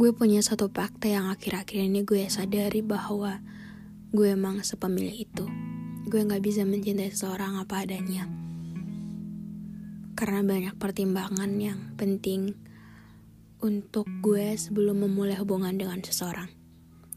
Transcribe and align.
Gue 0.00 0.16
punya 0.16 0.40
satu 0.40 0.72
fakta 0.72 1.12
yang 1.12 1.28
akhir-akhir 1.28 1.76
ini 1.76 2.00
gue 2.08 2.24
sadari 2.32 2.80
bahwa 2.80 3.44
gue 4.16 4.32
emang 4.32 4.64
sepemilih 4.64 5.28
itu. 5.28 5.44
Gue 6.08 6.24
gak 6.24 6.40
bisa 6.40 6.64
mencintai 6.64 7.12
seseorang 7.12 7.60
apa 7.60 7.84
adanya. 7.84 8.24
Karena 10.16 10.40
banyak 10.40 10.80
pertimbangan 10.80 11.52
yang 11.60 11.92
penting 12.00 12.56
untuk 13.60 14.08
gue 14.24 14.56
sebelum 14.56 15.04
memulai 15.04 15.36
hubungan 15.36 15.76
dengan 15.76 16.00
seseorang. 16.00 16.59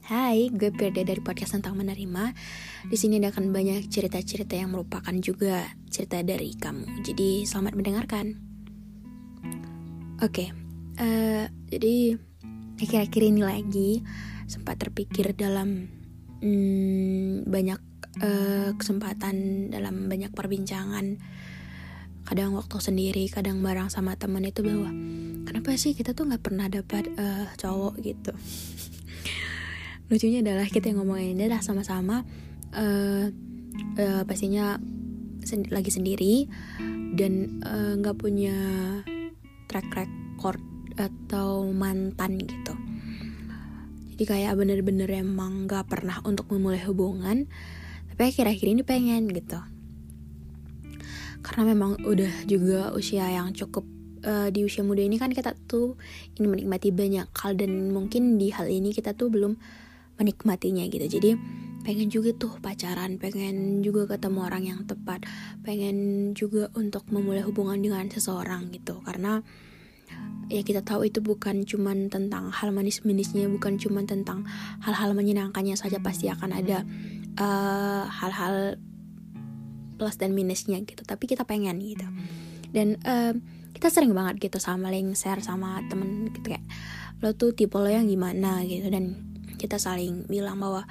Hai, 0.04 0.52
gue 0.52 0.68
Pirda 0.68 1.00
dari 1.00 1.24
podcast 1.24 1.56
tentang 1.56 1.80
menerima. 1.80 2.36
Di 2.92 2.98
sini 3.00 3.24
akan 3.24 3.56
banyak 3.56 3.88
cerita-cerita 3.88 4.52
yang 4.52 4.76
merupakan 4.76 5.16
juga 5.24 5.64
cerita 5.88 6.20
dari 6.20 6.52
kamu. 6.60 7.08
Jadi 7.08 7.48
selamat 7.48 7.72
mendengarkan. 7.72 8.36
Oke, 10.20 10.52
uh, 11.00 11.48
jadi 11.72 12.20
akhir-akhir 12.84 13.22
ini 13.24 13.42
lagi 13.48 13.92
sempat 14.52 14.84
terpikir 14.84 15.32
dalam 15.40 15.88
hmm, 16.44 17.48
banyak 17.48 17.80
uh, 18.20 18.76
kesempatan 18.76 19.72
dalam 19.72 20.12
banyak 20.12 20.36
perbincangan 20.36 21.16
kadang 22.28 22.52
waktu 22.60 22.76
sendiri 22.76 23.24
kadang 23.32 23.64
bareng 23.64 23.88
sama 23.88 24.20
teman 24.20 24.44
itu 24.44 24.68
bahwa 24.68 24.92
kenapa 25.48 25.80
sih 25.80 25.96
kita 25.96 26.12
tuh 26.12 26.28
nggak 26.28 26.44
pernah 26.44 26.68
dapat 26.68 27.08
uh, 27.16 27.48
cowok 27.56 28.04
gitu 28.04 28.36
lucunya 30.14 30.46
adalah 30.46 30.70
kita 30.70 30.94
yang 30.94 31.02
ngomongin 31.02 31.34
ini 31.34 31.50
dah 31.50 31.66
sama-sama 31.66 32.22
uh, 32.78 33.26
uh, 33.98 34.22
pastinya 34.30 34.78
sendi 35.42 35.74
lagi 35.74 35.90
sendiri 35.90 36.46
dan 37.18 37.60
nggak 37.98 38.16
uh, 38.16 38.20
punya 38.22 38.56
track 39.66 39.90
record 39.98 40.62
atau 40.94 41.66
mantan 41.74 42.38
gitu. 42.38 42.78
Jadi 44.14 44.24
kayak 44.30 44.54
bener-bener 44.62 45.10
emang 45.10 45.66
gak 45.66 45.90
pernah 45.90 46.22
untuk 46.22 46.46
memulai 46.54 46.78
hubungan 46.86 47.50
tapi 48.14 48.30
akhir-akhir 48.30 48.68
ini 48.70 48.82
pengen 48.86 49.26
gitu. 49.34 49.58
Karena 51.42 51.74
memang 51.74 51.98
udah 52.06 52.46
juga 52.46 52.94
usia 52.94 53.26
yang 53.34 53.58
cukup 53.58 53.90
uh, 54.22 54.54
di 54.54 54.62
usia 54.62 54.86
muda 54.86 55.02
ini 55.02 55.18
kan 55.18 55.34
kita 55.34 55.58
tuh 55.66 55.98
ingin 56.38 56.54
menikmati 56.54 56.94
banyak 56.94 57.26
hal 57.34 57.58
dan 57.58 57.90
mungkin 57.90 58.38
di 58.38 58.54
hal 58.54 58.70
ini 58.70 58.94
kita 58.94 59.18
tuh 59.18 59.34
belum 59.34 59.58
menikmatinya 60.20 60.86
gitu. 60.90 61.06
Jadi 61.08 61.32
pengen 61.84 62.08
juga 62.08 62.32
tuh 62.32 62.56
pacaran 62.64 63.20
pengen 63.20 63.84
juga 63.84 64.16
ketemu 64.16 64.40
orang 64.48 64.64
yang 64.64 64.80
tepat 64.88 65.28
pengen 65.68 66.32
juga 66.32 66.72
untuk 66.80 67.04
memulai 67.12 67.44
hubungan 67.44 67.80
dengan 67.80 68.08
seseorang 68.08 68.72
gitu. 68.72 69.04
Karena 69.04 69.44
ya 70.48 70.64
kita 70.64 70.84
tahu 70.84 71.12
itu 71.12 71.20
bukan 71.20 71.68
cuman 71.68 72.08
tentang 72.08 72.54
hal 72.54 72.72
manis-manisnya 72.72 73.50
bukan 73.52 73.76
cuman 73.76 74.08
tentang 74.08 74.48
hal-hal 74.84 75.12
menyenangkannya 75.12 75.76
saja 75.76 76.00
pasti 76.00 76.32
akan 76.32 76.52
ada 76.56 76.88
hal 77.36 77.44
eh, 77.44 78.04
hal-hal 78.08 78.56
plus 80.00 80.16
dan 80.16 80.32
minusnya 80.32 80.80
gitu. 80.84 81.04
Tapi 81.04 81.28
kita 81.28 81.44
pengen 81.44 81.80
gitu. 81.84 82.06
Dan 82.74 82.98
uh, 83.06 83.38
kita 83.78 83.94
sering 83.94 84.18
banget 84.18 84.42
gitu 84.42 84.58
sama 84.58 84.90
link 84.90 85.14
share 85.14 85.42
sama 85.46 85.86
temen 85.86 86.34
gitu 86.34 86.42
kayak 86.42 86.66
lo 87.22 87.38
tuh 87.38 87.54
tipe 87.54 87.78
lo 87.78 87.86
yang 87.88 88.10
gimana? 88.10 88.66
gitu. 88.66 88.90
Dan 88.90 89.33
kita 89.64 89.80
saling 89.80 90.28
bilang 90.28 90.60
bahwa 90.60 90.84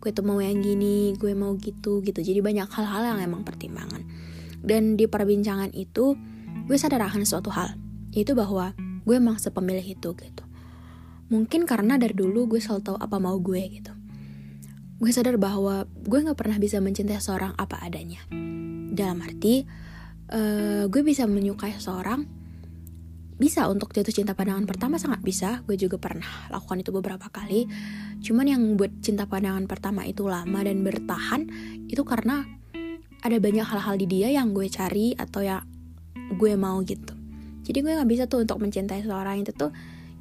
gue 0.00 0.08
tuh 0.12 0.24
mau 0.24 0.40
yang 0.40 0.64
gini 0.64 1.12
gue 1.20 1.36
mau 1.36 1.52
gitu 1.60 2.00
gitu. 2.00 2.20
Jadi 2.24 2.40
banyak 2.40 2.68
hal-hal 2.72 3.14
yang 3.14 3.20
emang 3.20 3.44
pertimbangan. 3.44 4.00
Dan 4.64 4.96
di 4.96 5.04
perbincangan 5.04 5.76
itu 5.76 6.16
gue 6.64 6.76
sadar 6.80 7.04
akan 7.04 7.28
suatu 7.28 7.52
hal 7.52 7.76
yaitu 8.16 8.32
bahwa 8.32 8.72
gue 9.04 9.14
emang 9.20 9.36
sepemilih 9.36 9.84
itu 9.84 10.16
gitu. 10.16 10.44
Mungkin 11.28 11.68
karena 11.68 12.00
dari 12.00 12.16
dulu 12.16 12.56
gue 12.56 12.60
selalu 12.60 12.80
tahu 12.80 12.96
apa 12.96 13.16
mau 13.20 13.36
gue 13.36 13.60
gitu. 13.68 13.92
Gue 14.96 15.10
sadar 15.12 15.36
bahwa 15.36 15.84
gue 15.84 16.18
nggak 16.24 16.38
pernah 16.38 16.56
bisa 16.56 16.80
mencintai 16.80 17.20
seorang 17.20 17.52
apa 17.60 17.76
adanya. 17.84 18.24
Dalam 18.94 19.20
arti 19.20 19.66
uh, 20.32 20.86
gue 20.88 21.02
bisa 21.04 21.28
menyukai 21.28 21.76
seorang 21.76 22.43
bisa 23.34 23.66
untuk 23.66 23.90
jatuh 23.90 24.14
cinta 24.14 24.32
pandangan 24.38 24.62
pertama? 24.66 24.94
Sangat 24.94 25.20
bisa. 25.26 25.62
Gue 25.66 25.74
juga 25.74 25.98
pernah 25.98 26.48
lakukan 26.54 26.82
itu 26.82 26.90
beberapa 26.94 27.26
kali. 27.30 27.66
Cuman 28.22 28.46
yang 28.46 28.62
buat 28.78 28.94
cinta 29.02 29.26
pandangan 29.26 29.66
pertama 29.66 30.06
itu 30.06 30.26
lama 30.30 30.60
dan 30.62 30.86
bertahan 30.86 31.50
itu 31.90 32.02
karena 32.06 32.46
ada 33.24 33.36
banyak 33.40 33.66
hal-hal 33.66 33.94
di 33.98 34.06
dia 34.06 34.28
yang 34.30 34.54
gue 34.54 34.70
cari 34.70 35.16
atau 35.18 35.42
yang 35.42 35.66
gue 36.38 36.52
mau 36.54 36.78
gitu. 36.86 37.14
Jadi 37.64 37.78
gue 37.80 37.92
nggak 37.96 38.10
bisa 38.10 38.24
tuh 38.28 38.44
untuk 38.44 38.60
mencintai 38.60 39.02
seorang 39.02 39.42
itu 39.42 39.50
tuh 39.56 39.72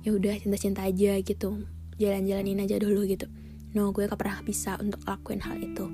ya 0.01 0.15
udah 0.15 0.33
cinta-cinta 0.39 0.87
aja 0.87 1.19
gitu. 1.21 1.67
Jalan-jalanin 1.99 2.63
aja 2.65 2.79
dulu 2.79 3.05
gitu. 3.05 3.29
No 3.73 3.89
gue 3.89 4.05
gak 4.05 4.21
pernah 4.21 4.39
bisa 4.45 4.77
untuk 4.77 5.01
lakuin 5.05 5.41
hal 5.41 5.57
itu. 5.57 5.85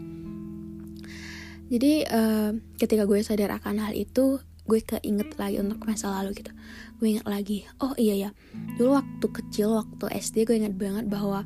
Jadi 1.69 2.03
uh, 2.09 2.51
ketika 2.75 3.05
gue 3.05 3.21
sadar 3.21 3.55
akan 3.55 3.87
hal 3.87 3.93
itu 3.95 4.41
gue 4.69 4.85
keinget 4.85 5.33
lagi 5.41 5.57
untuk 5.57 5.81
masa 5.89 6.13
lalu 6.21 6.37
gitu. 6.37 6.53
Gue 7.01 7.17
inget 7.17 7.25
lagi 7.25 7.65
oh 7.81 7.97
iya 7.97 8.15
ya 8.15 8.29
dulu 8.77 9.01
waktu 9.01 9.25
kecil 9.25 9.73
waktu 9.73 10.05
SD 10.13 10.45
gue 10.45 10.61
inget 10.61 10.77
banget 10.77 11.09
bahwa 11.09 11.43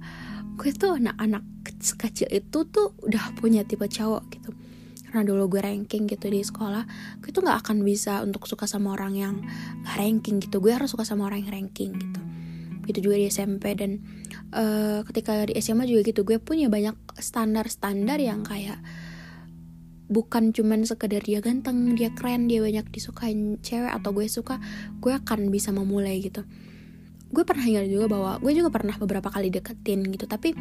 gue 0.59 0.69
tuh 0.75 0.99
anak-anak 0.99 1.41
kecil 1.79 2.27
itu 2.29 2.59
tuh 2.67 2.91
udah 2.99 3.31
punya 3.39 3.63
tipe 3.63 3.87
cowok 3.87 4.23
gitu. 4.35 4.51
Karena 5.07 5.29
dulu 5.29 5.55
gue 5.55 5.61
ranking 5.63 6.09
gitu 6.11 6.27
di 6.27 6.43
sekolah 6.43 6.83
gue 7.23 7.31
tuh 7.31 7.39
nggak 7.39 7.63
akan 7.63 7.87
bisa 7.87 8.19
untuk 8.19 8.43
suka 8.43 8.67
sama 8.67 8.91
orang 8.99 9.15
yang 9.15 9.35
gak 9.87 9.95
ranking 9.95 10.43
gitu. 10.43 10.59
Gue 10.59 10.75
harus 10.75 10.91
suka 10.91 11.07
sama 11.07 11.31
orang 11.31 11.47
yang 11.47 11.63
ranking 11.63 11.95
gitu. 11.95 12.19
Itu 12.83 12.99
juga 12.99 13.15
di 13.15 13.31
SMP 13.31 13.79
dan 13.79 14.03
uh, 14.51 15.01
ketika 15.07 15.47
di 15.47 15.55
SMA 15.63 15.87
juga 15.87 16.01
gitu 16.03 16.21
gue 16.27 16.37
punya 16.37 16.67
banyak 16.67 16.95
standar-standar 17.17 18.19
yang 18.19 18.43
kayak 18.43 18.77
bukan 20.13 20.53
cuman 20.53 20.85
sekedar 20.85 21.25
dia 21.25 21.41
ganteng 21.41 21.97
dia 21.97 22.13
keren 22.13 22.45
dia 22.45 22.61
banyak 22.61 22.85
disukain 22.93 23.57
cewek 23.65 23.89
atau 23.89 24.13
gue 24.13 24.29
suka 24.29 24.61
gue 25.01 25.09
akan 25.09 25.49
bisa 25.49 25.73
memulai 25.73 26.21
gitu. 26.21 26.45
Gue 27.33 27.41
pernah 27.49 27.65
ingat 27.65 27.89
juga 27.89 28.05
bahwa 28.05 28.37
gue 28.37 28.53
juga 28.53 28.69
pernah 28.69 28.93
beberapa 29.01 29.33
kali 29.33 29.49
deketin 29.49 30.05
gitu 30.13 30.29
tapi 30.29 30.53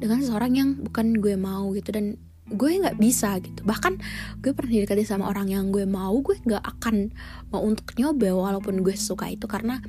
dengan 0.00 0.24
seseorang 0.24 0.52
yang 0.56 0.68
bukan 0.80 1.20
gue 1.20 1.36
mau 1.36 1.68
gitu 1.76 1.92
dan 1.92 2.16
gue 2.48 2.70
nggak 2.80 2.96
bisa 2.96 3.36
gitu. 3.44 3.60
Bahkan 3.60 4.00
gue 4.40 4.52
pernah 4.56 4.72
didekati 4.72 5.04
sama 5.04 5.28
orang 5.28 5.52
yang 5.52 5.68
gue 5.68 5.84
mau 5.84 6.16
gue 6.24 6.40
nggak 6.40 6.64
akan 6.64 7.12
mau 7.52 7.60
untuk 7.60 7.92
nyoba 8.00 8.32
walaupun 8.32 8.80
gue 8.80 8.96
suka 8.96 9.28
itu 9.28 9.44
karena 9.44 9.84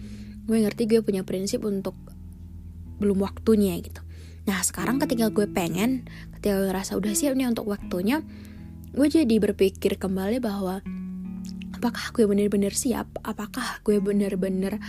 gue 0.46 0.58
ngerti 0.60 0.92
gue 0.92 1.00
punya 1.00 1.24
prinsip 1.24 1.64
untuk 1.64 1.96
belum 3.00 3.20
waktunya 3.24 3.80
gitu. 3.80 4.04
Nah 4.46 4.62
sekarang 4.62 5.02
ketika 5.02 5.34
gue 5.34 5.48
pengen 5.50 6.08
ketika 6.38 6.56
gue 6.62 6.72
rasa 6.72 6.96
udah 6.96 7.12
siap 7.12 7.34
nih 7.34 7.50
untuk 7.50 7.68
waktunya 7.68 8.22
gue 8.96 9.08
jadi 9.12 9.36
berpikir 9.44 10.00
kembali 10.00 10.40
bahwa 10.40 10.80
apakah 11.76 12.16
gue 12.16 12.24
bener-bener 12.24 12.72
siap? 12.72 13.12
Apakah 13.28 13.84
gue 13.84 14.00
bener-bener 14.00 14.80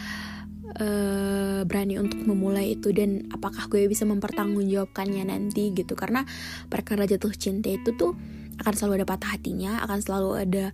uh, 0.78 1.66
berani 1.66 1.98
untuk 1.98 2.22
memulai 2.22 2.78
itu? 2.78 2.94
Dan 2.94 3.26
apakah 3.34 3.66
gue 3.66 3.90
bisa 3.90 4.06
mempertanggungjawabkannya 4.06 5.26
nanti 5.26 5.74
gitu? 5.74 5.98
Karena 5.98 6.22
perkara 6.70 7.02
jatuh 7.02 7.34
cinta 7.34 7.66
itu 7.66 7.98
tuh 7.98 8.14
akan 8.62 8.72
selalu 8.72 9.02
ada 9.02 9.06
patah 9.10 9.30
hatinya 9.36 9.84
akan 9.84 9.98
selalu 10.00 10.30
ada 10.48 10.64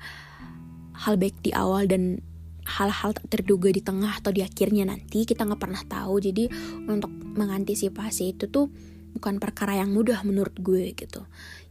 hal 1.03 1.19
baik 1.19 1.35
di 1.43 1.51
awal 1.51 1.89
dan 1.91 2.23
hal-hal 2.63 3.11
tak 3.11 3.27
terduga 3.27 3.75
di 3.75 3.83
tengah 3.83 4.23
atau 4.23 4.31
di 4.31 4.39
akhirnya 4.39 4.87
nanti 4.87 5.25
kita 5.25 5.49
nggak 5.49 5.59
pernah 5.59 5.83
tahu. 5.89 6.21
Jadi 6.21 6.53
untuk 6.85 7.11
mengantisipasi 7.11 8.37
itu 8.37 8.53
tuh 8.53 8.69
bukan 9.13 9.37
perkara 9.41 9.77
yang 9.77 9.93
mudah 9.93 10.25
menurut 10.25 10.57
gue 10.57 10.97
gitu 10.97 11.25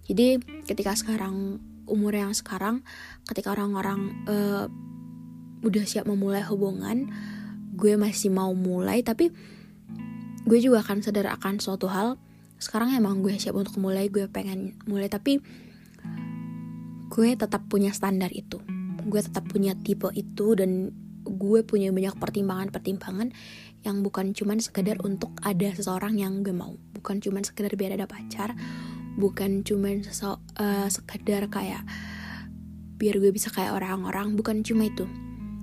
jadi 0.08 0.42
ketika 0.66 0.96
sekarang 0.98 1.62
umur 1.90 2.16
yang 2.16 2.32
sekarang 2.32 2.86
ketika 3.28 3.52
orang-orang 3.52 4.16
uh, 4.30 4.66
udah 5.62 5.84
siap 5.86 6.10
memulai 6.10 6.42
hubungan 6.42 7.12
gue 7.76 7.98
masih 7.98 8.34
mau 8.34 8.54
mulai 8.54 9.02
tapi 9.06 9.34
gue 10.46 10.60
juga 10.60 10.82
akan 10.82 11.06
sadar 11.06 11.30
akan 11.38 11.62
suatu 11.62 11.88
hal. 11.90 12.18
Sekarang 12.62 12.94
emang 12.94 13.26
gue 13.26 13.34
siap 13.38 13.58
untuk 13.58 13.78
mulai 13.82 14.10
gue 14.10 14.30
pengen 14.30 14.78
mulai 14.86 15.10
tapi 15.10 15.42
gue 17.12 17.30
tetap 17.38 17.66
punya 17.70 17.94
standar 17.94 18.30
itu. 18.34 18.62
Gue 19.06 19.22
tetap 19.22 19.50
punya 19.50 19.74
tipe 19.78 20.10
itu 20.14 20.54
dan 20.58 20.94
gue 21.26 21.60
punya 21.62 21.94
banyak 21.94 22.18
pertimbangan-pertimbangan 22.18 23.34
yang 23.82 24.06
bukan 24.06 24.34
cuman 24.34 24.62
sekedar 24.62 24.98
untuk 25.02 25.34
ada 25.42 25.74
seseorang 25.74 26.18
yang 26.18 26.42
gue 26.46 26.54
mau. 26.54 26.78
Bukan 26.98 27.22
cuman 27.22 27.46
sekedar 27.46 27.74
biar 27.78 27.98
ada 27.98 28.06
pacar 28.10 28.54
bukan 29.20 29.64
cuman 29.66 30.04
seso, 30.06 30.40
uh, 30.60 30.88
sekedar 30.88 31.48
kayak 31.52 31.84
biar 33.02 33.18
gue 33.18 33.34
bisa 33.34 33.50
kayak 33.50 33.74
orang-orang 33.74 34.38
bukan 34.38 34.62
cuma 34.62 34.86
itu. 34.88 35.10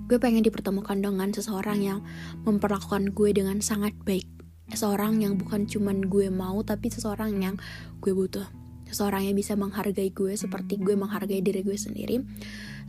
Gue 0.09 0.17
pengen 0.17 0.41
dipertemukan 0.41 0.99
dengan 0.99 1.29
seseorang 1.31 1.79
yang 1.79 1.99
memperlakukan 2.43 3.13
gue 3.15 3.29
dengan 3.31 3.61
sangat 3.61 3.95
baik. 4.03 4.25
Seseorang 4.69 5.21
yang 5.21 5.37
bukan 5.39 5.65
cuman 5.65 6.05
gue 6.09 6.27
mau 6.29 6.61
tapi 6.61 6.91
seseorang 6.91 7.39
yang 7.39 7.55
gue 8.03 8.13
butuh. 8.13 8.45
Seseorang 8.89 9.29
yang 9.29 9.37
bisa 9.37 9.53
menghargai 9.53 10.09
gue 10.09 10.33
seperti 10.33 10.81
gue 10.81 10.97
menghargai 10.97 11.45
diri 11.45 11.61
gue 11.61 11.77
sendiri. 11.77 12.25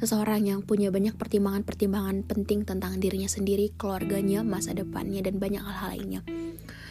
Seseorang 0.00 0.48
yang 0.48 0.64
punya 0.64 0.88
banyak 0.88 1.20
pertimbangan-pertimbangan 1.20 2.24
penting 2.24 2.64
tentang 2.64 2.96
dirinya 2.96 3.28
sendiri 3.28 3.76
keluarganya 3.76 4.40
masa 4.40 4.72
depannya 4.72 5.20
dan 5.20 5.36
banyak 5.36 5.60
hal-hal 5.60 5.92
lainnya 5.92 6.20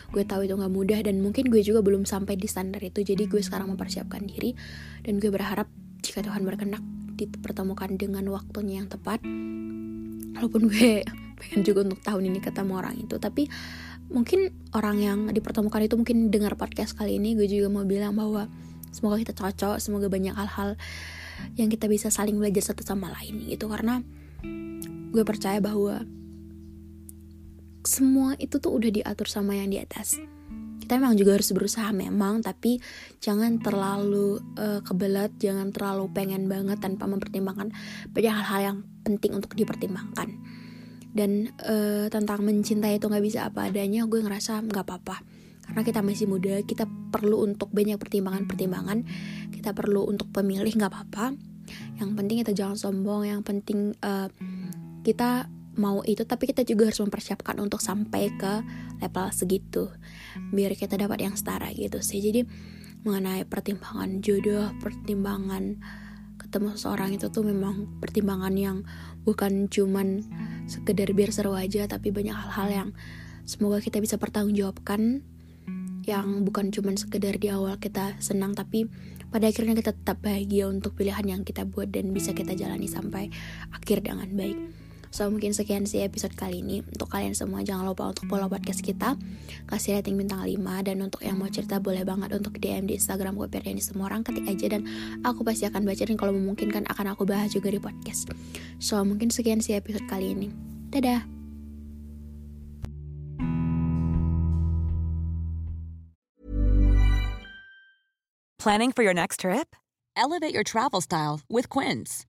gue 0.10 0.24
tahu 0.26 0.50
itu 0.50 0.58
gak 0.58 0.74
mudah 0.74 1.00
dan 1.06 1.22
mungkin 1.22 1.54
gue 1.54 1.62
juga 1.62 1.86
belum 1.86 2.06
sampai 2.06 2.36
di 2.36 2.50
standar 2.50 2.82
itu. 2.82 3.06
Jadi 3.06 3.30
gue 3.30 3.42
sekarang 3.42 3.70
mempersiapkan 3.70 4.26
diri 4.26 4.58
dan 5.06 5.22
gue 5.22 5.30
berharap 5.30 5.70
jika 6.02 6.26
Tuhan 6.26 6.42
berkenak 6.46 6.82
dipertemukan 7.20 8.00
dengan 8.00 8.24
waktunya 8.32 8.80
yang 8.82 8.88
tepat 8.88 9.20
walaupun 10.40 10.72
gue 10.72 11.04
pengen 11.40 11.62
juga 11.64 11.80
untuk 11.88 12.00
tahun 12.02 12.24
ini 12.34 12.40
ketemu 12.42 12.74
orang 12.74 12.96
itu. 12.98 13.16
Tapi 13.22 13.46
mungkin 14.10 14.50
orang 14.74 14.98
yang 14.98 15.20
dipertemukan 15.30 15.86
itu 15.86 15.96
mungkin 15.96 16.34
dengar 16.34 16.58
podcast 16.58 16.98
kali 16.98 17.22
ini 17.22 17.38
gue 17.38 17.46
juga 17.46 17.70
mau 17.70 17.86
bilang 17.86 18.18
bahwa 18.18 18.50
semoga 18.90 19.22
kita 19.22 19.38
cocok 19.38 19.78
semoga 19.78 20.10
banyak 20.10 20.34
hal-hal 20.34 20.74
yang 21.56 21.70
kita 21.70 21.86
bisa 21.86 22.10
saling 22.10 22.36
belajar 22.36 22.74
satu 22.74 22.82
sama 22.82 23.14
lain 23.14 23.46
gitu. 23.46 23.70
Karena 23.70 24.02
gue 25.10 25.24
percaya 25.26 25.62
bahwa 25.62 26.02
semua 27.84 28.36
itu 28.40 28.60
tuh 28.60 28.76
udah 28.76 28.92
diatur 28.92 29.28
sama 29.30 29.56
yang 29.56 29.72
di 29.72 29.80
atas. 29.80 30.20
Kita 30.80 30.98
memang 30.98 31.20
juga 31.20 31.38
harus 31.38 31.54
berusaha 31.54 31.94
memang 31.94 32.42
tapi 32.42 32.82
jangan 33.22 33.62
terlalu 33.62 34.42
uh, 34.58 34.82
kebelat 34.82 35.38
jangan 35.38 35.70
terlalu 35.70 36.10
pengen 36.10 36.50
banget 36.50 36.82
tanpa 36.82 37.06
mempertimbangkan 37.06 37.70
banyak 38.10 38.34
hal-hal 38.34 38.62
yang 38.62 38.78
penting 39.06 39.38
untuk 39.38 39.54
dipertimbangkan. 39.54 40.34
Dan 41.10 41.54
uh, 41.66 42.10
tentang 42.10 42.42
mencintai 42.46 42.98
itu 42.98 43.06
nggak 43.10 43.26
bisa 43.26 43.50
apa 43.50 43.70
adanya 43.70 44.06
gue 44.10 44.20
ngerasa 44.22 44.66
nggak 44.66 44.86
apa-apa. 44.86 45.22
Karena 45.70 45.82
kita 45.86 46.02
masih 46.02 46.26
muda 46.26 46.58
kita 46.66 46.90
perlu 47.14 47.46
untuk 47.46 47.70
banyak 47.70 48.02
pertimbangan-pertimbangan. 48.02 49.06
Kita 49.54 49.78
perlu 49.78 50.10
untuk 50.10 50.34
pemilih 50.34 50.74
nggak 50.74 50.90
apa-apa. 50.90 51.38
Yang 52.02 52.10
penting 52.18 52.38
kita 52.42 52.54
jangan 52.58 52.78
sombong 52.82 53.30
yang 53.30 53.46
penting 53.46 53.94
uh, 54.02 54.26
kita 55.06 55.46
mau 55.80 56.04
itu 56.04 56.28
tapi 56.28 56.52
kita 56.52 56.68
juga 56.68 56.92
harus 56.92 57.00
mempersiapkan 57.00 57.56
untuk 57.58 57.80
sampai 57.80 58.30
ke 58.36 58.62
level 59.00 59.28
segitu 59.32 59.88
biar 60.52 60.76
kita 60.76 61.00
dapat 61.00 61.24
yang 61.24 61.36
setara 61.40 61.72
gitu 61.72 62.04
sih 62.04 62.20
jadi 62.20 62.44
mengenai 63.08 63.48
pertimbangan 63.48 64.20
jodoh 64.20 64.70
pertimbangan 64.84 65.80
ketemu 66.36 66.76
seseorang 66.76 67.16
itu 67.16 67.32
tuh 67.32 67.48
memang 67.48 67.88
pertimbangan 68.04 68.54
yang 68.60 68.78
bukan 69.24 69.72
cuman 69.72 70.28
sekedar 70.68 71.08
biar 71.16 71.32
seru 71.32 71.56
aja 71.56 71.88
tapi 71.88 72.12
banyak 72.12 72.36
hal-hal 72.36 72.68
yang 72.68 72.90
semoga 73.48 73.80
kita 73.80 74.04
bisa 74.04 74.20
pertanggungjawabkan 74.20 75.24
yang 76.08 76.42
bukan 76.42 76.74
cuma 76.74 76.96
sekedar 76.98 77.38
di 77.38 77.54
awal 77.54 77.78
kita 77.78 78.18
senang 78.18 78.58
tapi 78.58 78.90
pada 79.30 79.46
akhirnya 79.46 79.78
kita 79.78 79.94
tetap 79.94 80.18
bahagia 80.26 80.66
untuk 80.66 80.98
pilihan 80.98 81.22
yang 81.22 81.42
kita 81.46 81.70
buat 81.70 81.94
dan 81.94 82.10
bisa 82.10 82.34
kita 82.34 82.58
jalani 82.58 82.90
sampai 82.90 83.30
akhir 83.70 84.02
dengan 84.02 84.26
baik. 84.34 84.58
So 85.10 85.26
mungkin 85.28 85.58
sekian 85.58 85.90
sih 85.90 86.06
episode 86.06 86.38
kali 86.38 86.62
ini. 86.62 86.86
Untuk 86.86 87.10
kalian 87.10 87.34
semua 87.34 87.66
jangan 87.66 87.90
lupa 87.90 88.14
untuk 88.14 88.30
follow 88.30 88.46
podcast 88.46 88.86
kita. 88.86 89.18
Kasih 89.66 89.98
rating 89.98 90.16
bintang 90.16 90.46
5 90.46 90.86
Dan 90.86 91.02
untuk 91.02 91.26
yang 91.26 91.42
mau 91.42 91.50
cerita 91.50 91.82
boleh 91.82 92.06
banget 92.06 92.34
untuk 92.38 92.58
DM 92.62 92.86
di 92.86 92.98
Instagram 92.98 93.36
gue 93.36 93.50
ini 93.66 93.82
semua 93.82 94.08
orang 94.08 94.22
ketik 94.22 94.46
aja. 94.46 94.78
Dan 94.78 94.86
aku 95.26 95.42
pasti 95.42 95.66
akan 95.66 95.82
baca 95.84 96.04
dan 96.06 96.18
kalau 96.18 96.34
memungkinkan 96.38 96.86
akan 96.88 97.06
aku 97.18 97.26
bahas 97.26 97.50
juga 97.52 97.74
di 97.74 97.82
podcast. 97.82 98.30
So 98.78 99.02
mungkin 99.02 99.34
sekian 99.34 99.60
sih 99.60 99.74
episode 99.74 100.06
kali 100.06 100.38
ini. 100.38 100.48
Dadah. 100.94 101.26
Planning 108.60 108.92
for 108.92 109.08
your 109.08 109.16
next 109.16 109.48
trip? 109.48 109.74
Elevate 110.20 110.54
your 110.54 110.68
travel 110.68 111.00
style 111.00 111.40
with 111.48 111.72
Quince. 111.72 112.29